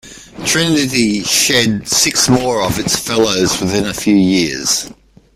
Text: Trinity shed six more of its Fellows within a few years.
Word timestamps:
Trinity 0.47 1.21
shed 1.21 1.87
six 1.87 2.27
more 2.27 2.63
of 2.63 2.79
its 2.79 2.95
Fellows 2.95 3.61
within 3.61 3.85
a 3.85 3.93
few 3.93 4.15
years. 4.15 4.89